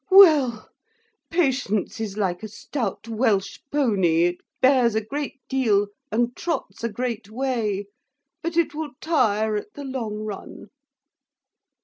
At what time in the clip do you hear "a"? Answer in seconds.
2.41-2.47, 4.95-5.01, 6.83-6.89